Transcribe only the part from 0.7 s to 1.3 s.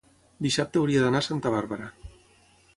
hauria d'anar a